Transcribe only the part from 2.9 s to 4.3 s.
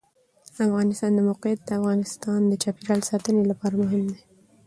ساتنې لپاره مهم دي.